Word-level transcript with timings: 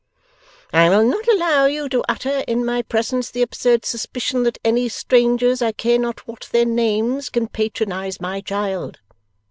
I 0.73 0.89
will 0.89 1.03
not 1.05 1.27
allow 1.27 1.67
you 1.67 1.87
to 1.89 2.03
utter 2.09 2.43
in 2.47 2.65
my 2.65 2.81
presence 2.81 3.29
the 3.29 3.43
absurd 3.43 3.85
suspicion 3.85 4.41
that 4.41 4.57
any 4.65 4.89
strangers 4.89 5.61
I 5.61 5.73
care 5.73 5.99
not 5.99 6.25
what 6.27 6.49
their 6.51 6.65
names 6.65 7.29
can 7.29 7.47
patronize 7.47 8.19
my 8.19 8.41
child. 8.41 8.99